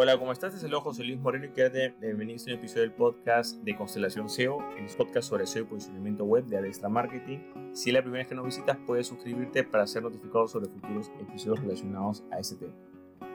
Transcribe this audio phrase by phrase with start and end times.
[0.00, 0.54] Hola, ¿cómo estás?
[0.54, 3.56] Este es el ojo, soy Luis Moreno y quédate bienvenido a un episodio del podcast
[3.64, 7.38] de Constelación SEO, el podcast sobre SEO y posicionamiento web de Adestra Marketing.
[7.72, 11.10] Si es la primera vez que nos visitas, puedes suscribirte para ser notificado sobre futuros
[11.20, 12.76] episodios relacionados a este tema.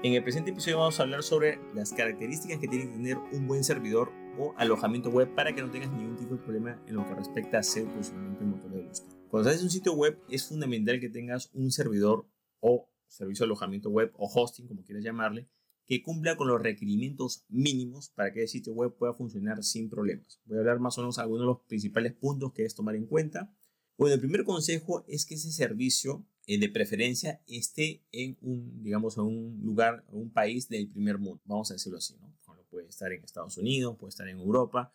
[0.03, 3.45] En el presente episodio vamos a hablar sobre las características que tiene que tener un
[3.45, 7.05] buen servidor o alojamiento web para que no tengas ningún tipo de problema en lo
[7.05, 9.15] que respecta a SEO y posicionamiento en motores de búsqueda.
[9.27, 12.25] Cuando haces un sitio web es fundamental que tengas un servidor
[12.61, 15.49] o servicio de alojamiento web o hosting, como quieras llamarle,
[15.85, 20.41] que cumpla con los requerimientos mínimos para que el sitio web pueda funcionar sin problemas.
[20.45, 23.05] Voy a hablar más o menos algunos de los principales puntos que debes tomar en
[23.05, 23.53] cuenta.
[23.97, 29.17] Bueno, el primer consejo es que ese servicio eh, de preferencia esté en un, digamos,
[29.17, 32.33] en un lugar, en un país del primer mundo, vamos a decirlo así, ¿no?
[32.73, 34.91] puede estar en Estados Unidos, puede estar en Europa.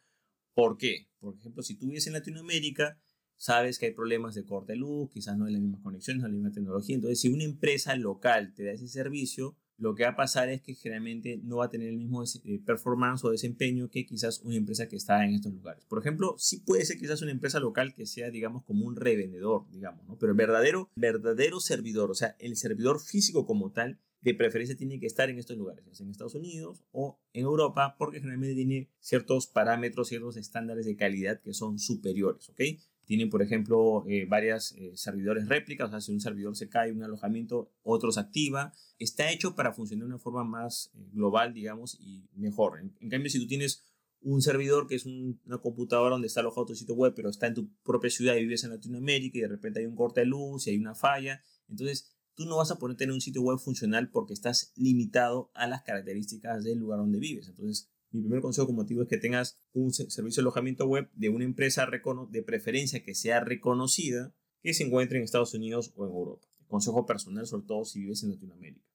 [0.53, 1.09] ¿Por qué?
[1.21, 3.01] Por ejemplo, si tú vives en Latinoamérica,
[3.37, 6.27] sabes que hay problemas de corte de luz, quizás no hay las mismas conexiones, no
[6.27, 6.97] hay la misma tecnología.
[6.97, 10.61] Entonces, si una empresa local te da ese servicio, lo que va a pasar es
[10.61, 14.57] que generalmente no va a tener el mismo eh, performance o desempeño que quizás una
[14.57, 15.85] empresa que está en estos lugares.
[15.87, 19.71] Por ejemplo, sí puede ser quizás una empresa local que sea, digamos, como un revendedor,
[19.71, 20.19] digamos, ¿no?
[20.19, 24.99] Pero el verdadero, verdadero servidor, o sea, el servidor físico como tal, de preferencia tiene
[24.99, 29.47] que estar en estos lugares, en Estados Unidos o en Europa, porque generalmente tiene ciertos
[29.47, 32.61] parámetros, ciertos estándares de calidad que son superiores, ¿ok?
[33.09, 36.93] Tienen, por ejemplo, eh, varias eh, servidores réplicas, o sea, si un servidor se cae,
[36.93, 38.75] un alojamiento, otro se activa.
[38.99, 42.79] Está hecho para funcionar de una forma más eh, global, digamos, y mejor.
[43.01, 43.83] En, cambio, si tú tienes
[44.21, 47.55] un servidor que es una computadora donde está alojado tu sitio web, pero está en
[47.55, 50.67] tu propia ciudad y vives en Latinoamérica y de repente hay un corte de luz
[50.67, 54.11] y hay una falla, entonces tú no vas a poder tener un sitio web funcional
[54.11, 57.49] porque estás limitado a las características del lugar donde vives.
[57.49, 61.29] Entonces, mi primer consejo como motivo es que tengas un servicio de alojamiento web de
[61.29, 61.87] una empresa
[62.31, 66.47] de preferencia que sea reconocida que se encuentre en Estados Unidos o en Europa.
[66.67, 68.87] Consejo personal, sobre todo si vives en Latinoamérica.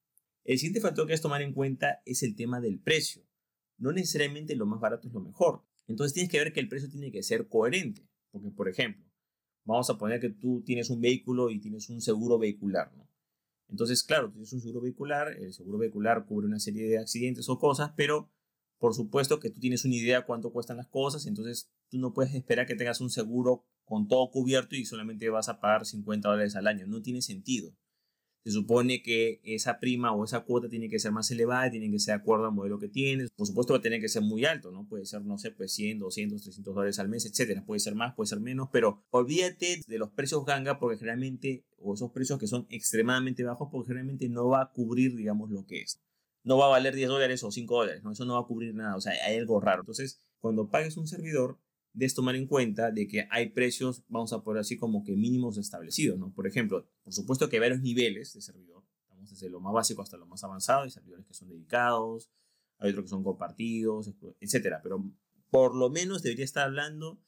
[0.44, 3.24] El siguiente factor que debes tomar en cuenta es el tema del precio.
[3.78, 5.64] No necesariamente lo más barato es lo mejor.
[5.88, 8.08] Entonces tienes que ver que el precio tiene que ser coherente.
[8.32, 9.06] Porque, por ejemplo,
[9.64, 13.08] vamos a poner que tú tienes un vehículo y tienes un seguro vehicular, ¿no?
[13.70, 17.58] Entonces, claro, tienes un seguro vehicular, el seguro vehicular cubre una serie de accidentes o
[17.58, 18.30] cosas, pero
[18.84, 22.36] por supuesto que tú tienes una idea cuánto cuestan las cosas, entonces tú no puedes
[22.36, 26.58] esperar que tengas un seguro con todo cubierto y solamente vas a pagar 50 dólares
[26.58, 26.86] al año.
[26.86, 27.74] No tiene sentido.
[28.44, 31.98] Se supone que esa prima o esa cuota tiene que ser más elevada, tiene que
[31.98, 33.32] ser de acuerdo al modelo que tienes.
[33.32, 34.86] Por supuesto va a tener que ser muy alto, ¿no?
[34.86, 37.64] Puede ser, no sé, pues 100, 200, 300 dólares al mes, etcétera.
[37.66, 41.94] Puede ser más, puede ser menos, pero olvídate de los precios ganga porque generalmente, o
[41.94, 45.84] esos precios que son extremadamente bajos, porque generalmente no va a cubrir, digamos, lo que
[45.84, 46.02] es
[46.44, 48.12] no va a valer 10 dólares o 5 dólares, ¿no?
[48.12, 49.82] Eso no va a cubrir nada, o sea, hay algo raro.
[49.82, 51.60] Entonces, cuando pagues un servidor,
[51.94, 55.58] debes tomar en cuenta de que hay precios, vamos a poner así como que mínimos
[55.58, 56.34] establecidos, ¿no?
[56.34, 60.02] Por ejemplo, por supuesto que hay varios niveles de servidor, estamos desde lo más básico
[60.02, 62.30] hasta lo más avanzado, hay servidores que son dedicados,
[62.80, 64.12] hay otros que son compartidos,
[64.42, 65.04] etcétera, pero
[65.50, 67.22] por lo menos debería estar hablando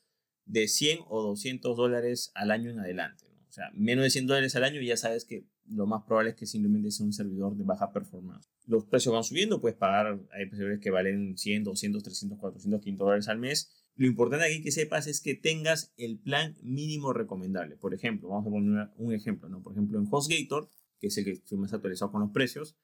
[0.46, 3.48] de 100 o 200 dólares al año en adelante, ¿no?
[3.48, 6.36] O sea, menos de 100 dólares al año ya sabes que lo más probable es
[6.36, 8.50] que simplemente sea un servidor de baja performance.
[8.68, 13.06] Los precios van subiendo, puedes pagar, hay servidores que valen 100, 200, 300, 400, 500
[13.06, 13.72] dólares al mes.
[13.96, 17.78] Lo importante aquí que sepas es que tengas el plan mínimo recomendable.
[17.78, 19.62] Por ejemplo, vamos a poner un ejemplo, ¿no?
[19.62, 22.76] Por ejemplo, en HostGator, que es el que estoy más actualizado con los precios,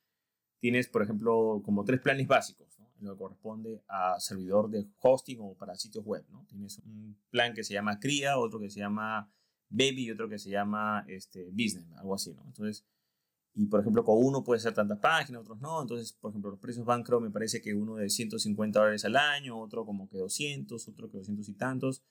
[0.59, 2.89] tienes, por ejemplo, como tres planes básicos, ¿no?
[2.99, 6.45] En lo que corresponde a servidor de hosting o para sitios web, ¿no?
[6.47, 9.33] Tienes un plan que se llama CRIA, otro que se llama
[9.69, 12.43] Baby y otro que se llama este, Business, algo así, ¿no?
[12.45, 12.85] Entonces,
[13.53, 15.81] y por ejemplo, con uno puede ser tantas páginas, otros no.
[15.81, 19.17] Entonces, por ejemplo, los precios van, creo, me parece que uno de 150 dólares al
[19.17, 22.03] año, otro como que 200, otro que 200 y tantos.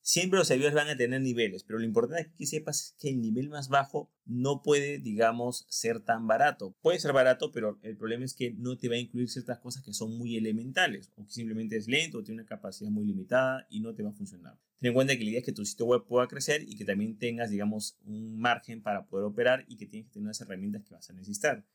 [0.00, 3.20] Siempre los servidores van a tener niveles, pero lo importante que sepas es que el
[3.20, 6.74] nivel más bajo no puede, digamos, ser tan barato.
[6.80, 9.82] Puede ser barato, pero el problema es que no te va a incluir ciertas cosas
[9.82, 13.66] que son muy elementales, o que simplemente es lento, o tiene una capacidad muy limitada
[13.68, 14.58] y no te va a funcionar.
[14.78, 16.84] Ten en cuenta que la idea es que tu sitio web pueda crecer y que
[16.84, 20.84] también tengas, digamos, un margen para poder operar y que tienes que tener unas herramientas
[20.84, 21.66] que vas a necesitar.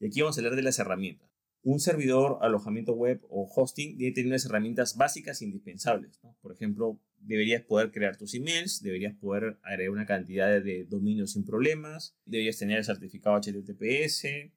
[0.00, 1.37] Y aquí vamos a hablar de las herramientas.
[1.70, 6.18] Un servidor, alojamiento web o hosting debe tener unas herramientas básicas e indispensables.
[6.40, 11.44] Por ejemplo, deberías poder crear tus emails, deberías poder agregar una cantidad de dominios sin
[11.44, 14.50] problemas, deberías tener el certificado HTTPS, eh,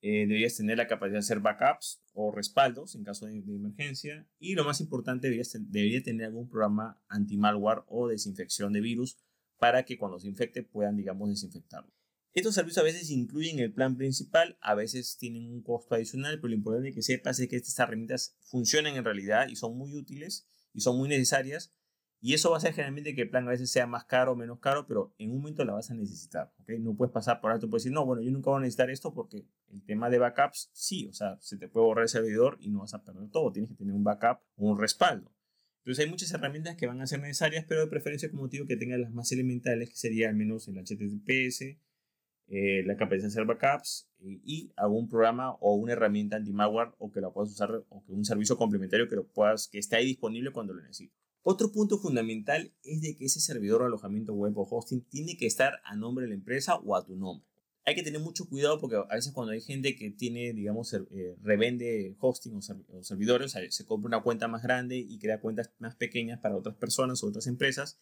[0.00, 4.62] deberías tener la capacidad de hacer backups o respaldos en caso de, emergencia y lo
[4.62, 9.18] más importante, deberías, debería tener algún programa anti-malware o desinfección de virus
[9.58, 11.97] para que cuando se infecte puedan, digamos, desinfectarlo.
[12.38, 16.50] Estos servicios a veces incluyen el plan principal, a veces tienen un costo adicional, pero
[16.50, 20.48] lo importante que sepas es que estas herramientas funcionan en realidad y son muy útiles
[20.72, 21.74] y son muy necesarias
[22.20, 24.36] Y eso va a hacer generalmente que el plan a veces sea más caro o
[24.36, 26.54] menos caro, pero en un momento la vas a necesitar.
[26.60, 26.78] ¿okay?
[26.78, 29.12] No puedes pasar por alto puedes decir, no, bueno, yo nunca voy a necesitar esto
[29.12, 32.70] porque el tema de backups, sí, o sea, se te puede borrar el servidor y
[32.70, 33.50] no vas a perder todo.
[33.50, 35.34] Tienes que tener un backup o un respaldo.
[35.78, 38.76] Entonces hay muchas herramientas que van a ser necesarias, pero de preferencia, como digo, que
[38.76, 41.78] tengan las más elementales, que sería al menos el HTTPS,
[42.50, 47.12] eh, la capacidad de hacer backups eh, y algún programa o una herramienta anti-malware o
[47.12, 50.50] que la puedas usar o un servicio complementario que lo puedas que esté ahí disponible
[50.50, 51.14] cuando lo necesites.
[51.42, 55.46] Otro punto fundamental es de que ese servidor o alojamiento web o hosting tiene que
[55.46, 57.46] estar a nombre de la empresa o a tu nombre.
[57.84, 61.36] Hay que tener mucho cuidado porque a veces cuando hay gente que tiene, digamos, eh,
[61.42, 66.40] revende hosting o, servidores, se compra una cuenta más grande y crea cuentas más pequeñas
[66.40, 67.98] para otras personas o otras empresas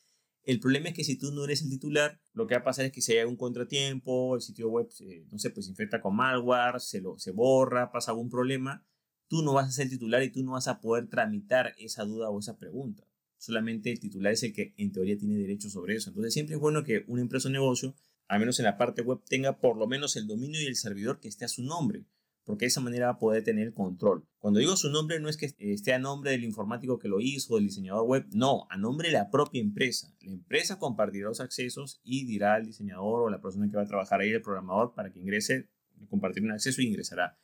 [0.46, 2.84] el problema es que si tú no eres el titular, lo que va a pasar
[2.84, 4.88] es que si hay un contratiempo, el sitio web,
[5.32, 8.86] no sé, pues se infecta con malware, se, lo, se borra, pasa algún problema,
[9.26, 12.04] tú no vas a ser el titular y tú no vas a poder tramitar esa
[12.04, 13.04] duda o esa pregunta.
[13.38, 16.10] Solamente el titular es el que en teoría tiene derecho sobre eso.
[16.10, 17.96] Entonces siempre es bueno que una empresa o negocio,
[18.28, 21.18] al menos en la parte web, tenga por lo menos el dominio y el servidor
[21.18, 22.04] que esté a su nombre
[22.46, 24.24] porque de esa manera va a poder tener control.
[24.38, 27.56] Cuando digo su nombre no es que esté a nombre del informático que lo hizo,
[27.56, 30.14] del diseñador web, no, a nombre de la propia empresa.
[30.20, 33.86] La empresa compartirá los accesos y dirá al diseñador o la persona que va a
[33.86, 35.68] trabajar ahí, el programador, para que ingrese,
[36.08, 37.36] compartir un acceso y ingresará.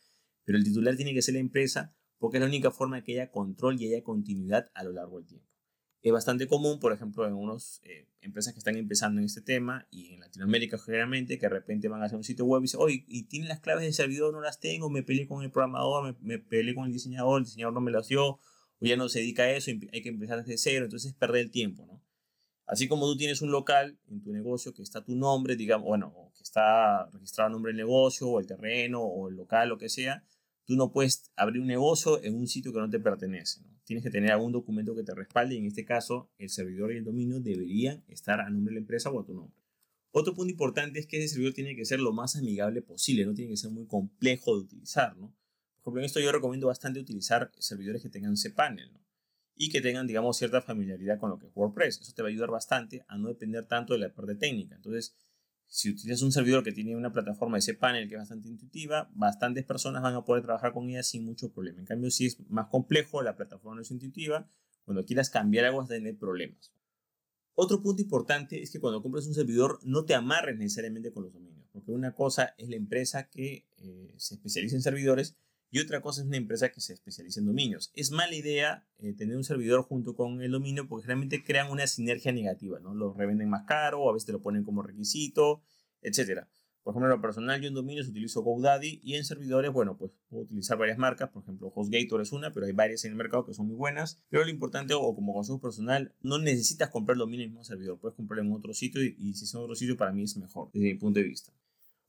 [0.45, 3.13] Pero el titular tiene que ser la empresa porque es la única forma de que
[3.13, 5.52] haya control y haya continuidad a lo largo del tiempo
[6.03, 9.87] es bastante común, por ejemplo, en unas eh, empresas que están empezando en este tema
[9.91, 12.81] y en Latinoamérica generalmente, que de repente van a hacer un sitio web y dicen,
[12.81, 14.33] oye, ¿y tienen las claves de servidor?
[14.33, 17.45] No las tengo, me peleé con el programador, me, me, peleé con el diseñador, el
[17.45, 18.41] diseñador no me las dio, o
[18.81, 21.51] ya no se dedica a eso, hay que empezar desde cero, entonces es perder el
[21.53, 22.03] tiempo, ¿no?
[22.67, 26.33] Así como tú tienes un local en tu negocio que está tu nombre, digamos, bueno,
[26.35, 29.89] que está registrado el nombre del negocio, o el terreno, o el local, lo que
[29.89, 30.25] sea,
[30.65, 33.72] tú no puedes abrir un negocio en un sitio que no te pertenece, ¿no?
[33.85, 36.99] Tienes que tener algún documento que te respalde y en este caso el servidor y
[36.99, 39.57] el dominio deberían estar a nombre de la empresa o a tu nombre.
[40.11, 43.35] Otro punto importante es que ese servidor tiene que ser lo más amigable posible, no
[43.35, 45.35] tiene que ser muy complejo de utilizar, ¿no?
[45.83, 49.01] Por ejemplo, en esto yo recomiendo bastante utilizar servidores que tengan cPanel, ¿no?
[49.57, 52.01] Y que tengan, digamos, cierta familiaridad con lo que es WordPress.
[52.01, 54.77] Eso te va a ayudar bastante a no depender tanto de la parte técnica.
[54.77, 55.15] Entonces,
[55.73, 59.11] si utilizas un servidor que tiene una plataforma de ese panel que es bastante intuitiva,
[59.15, 61.79] bastantes personas van a poder trabajar con ella sin mucho problema.
[61.79, 64.51] En cambio, si es más complejo, la plataforma no es intuitiva,
[64.85, 66.75] cuando quieras cambiar algo vas a tener problemas.
[67.55, 71.33] Otro punto importante es que cuando compras un servidor no te amarres necesariamente con los
[71.33, 75.39] dominios, porque una cosa es la empresa que eh, se especializa en servidores
[75.73, 77.91] y otra cosa es una empresa que se especializa en dominios.
[77.95, 81.87] Es mala idea eh, tener un servidor junto con el dominio porque realmente crean una
[81.87, 82.95] sinergia negativa, ¿no?
[82.95, 85.63] Lo revenden más caro, a veces te lo ponen como requisito,
[86.03, 86.47] etc.
[86.83, 90.11] Por ejemplo, en lo personal, yo en dominios utilizo GoDaddy y en servidores, bueno, pues
[90.29, 93.47] puedo utilizar varias marcas, por ejemplo, HostGator es una, pero hay varias en el mercado
[93.47, 94.21] que son muy buenas.
[94.29, 97.99] Pero lo importante, o como consejo personal, no necesitas comprar dominio en el mismo servidor,
[97.99, 100.37] puedes comprarlo en otro sitio y, y si es en otro sitio, para mí es
[100.37, 101.51] mejor, desde mi punto de vista.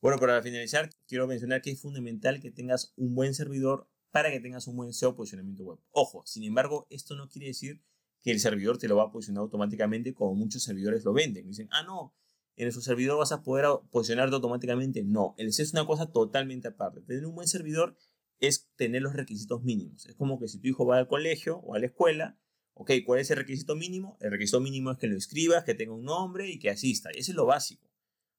[0.04, 4.42] Bueno, para finalizar, quiero mencionar que es fundamental que tengas un buen servidor para que
[4.42, 5.80] tengas un buen SEO posicionamiento web.
[5.92, 7.82] Ojo, sin embargo, esto no quiere decir
[8.22, 11.48] que el servidor te lo va a posicionar automáticamente como muchos servidores lo venden.
[11.48, 12.14] Dicen, ah, no,
[12.58, 15.06] en su servidor vas a poder posicionarte automáticamente.
[15.06, 17.00] No, el es una cosa totalmente aparte.
[17.00, 17.96] Tener un buen servidor
[18.42, 20.06] es tener los requisitos mínimos.
[20.06, 22.38] Es como que si tu hijo va al colegio o a la escuela,
[22.74, 24.18] ok, ¿cuál es el requisito mínimo?
[24.20, 27.10] El requisito mínimo es que lo escribas, que tenga un nombre y que asista.
[27.12, 27.93] Ese es lo básico.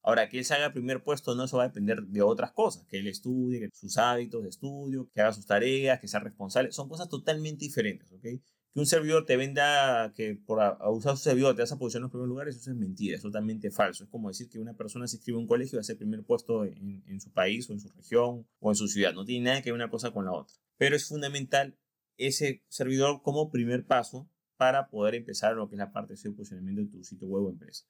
[0.06, 2.98] Ahora, que él salga primer puesto no eso va a depender de otras cosas, que
[2.98, 6.90] él estudie, que sus hábitos de estudio, que haga sus tareas, que sea responsable, son
[6.90, 8.20] cosas totalmente diferentes, ¿ok?
[8.20, 12.02] Que un servidor te venda que por usar su servidor te vas a posicionar en
[12.02, 14.04] los primeros lugares, eso es mentira, es totalmente falso.
[14.04, 15.96] Es como decir que una persona se inscribe a un colegio y va a ser
[15.96, 19.14] primer puesto en, en su país o en su región o en su ciudad.
[19.14, 20.54] No tiene nada que ver una cosa con la otra.
[20.76, 21.78] Pero es fundamental
[22.18, 26.82] ese servidor como primer paso para poder empezar lo que es la parte de posicionamiento
[26.82, 27.86] de tu sitio web o empresa.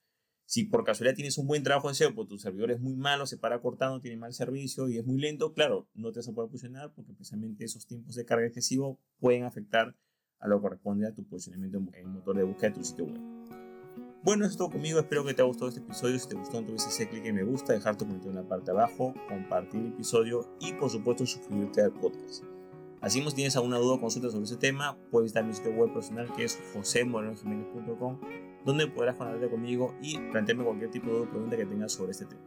[0.47, 3.27] Si por casualidad tienes un buen trabajo de SEO, pero tu servidor es muy malo,
[3.27, 6.33] se para cortando, tiene mal servicio y es muy lento, claro, no te vas a
[6.33, 9.97] poder posicionar porque precisamente esos tiempos de carga excesivo pueden afectar
[10.41, 13.07] a lo que corresponde a tu posicionamiento en el motor de búsqueda de tu sitio
[13.07, 13.21] web.
[14.23, 14.99] Bueno, eso es todo conmigo.
[14.99, 16.19] Espero que te haya gustado este episodio.
[16.19, 18.73] Si te gustó, entonces ese clic en me gusta, dejar tu comentario en la parte
[18.73, 22.43] de abajo, compartir el episodio y, por supuesto, suscribirte al podcast.
[23.03, 25.93] Así si tienes alguna duda o consulta sobre ese tema, puedes visitar mi sitio web
[25.93, 31.67] personal que es josemorenojiménez.com donde podrás contactarte conmigo y plantearme cualquier tipo de pregunta que
[31.67, 32.43] tengas sobre este tema.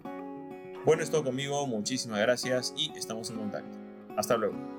[0.86, 3.78] Bueno, es todo conmigo, muchísimas gracias y estamos en contacto.
[4.16, 4.77] Hasta luego.